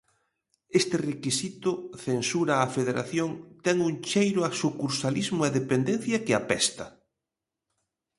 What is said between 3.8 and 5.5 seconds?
un cheiro a sucursalismo